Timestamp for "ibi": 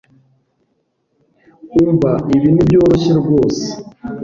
2.35-2.47